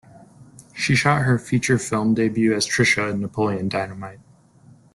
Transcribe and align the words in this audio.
She 0.73 0.95
shot 0.95 1.25
her 1.25 1.37
feature 1.37 1.77
film 1.77 2.15
debut 2.15 2.55
as 2.55 2.65
Trisha 2.65 3.11
in 3.13 3.21
"Napoleon 3.21 3.69
Dynamite". 3.69 4.19